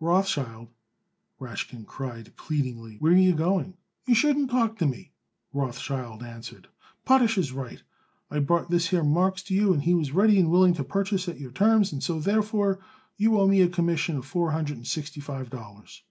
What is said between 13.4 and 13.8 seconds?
me a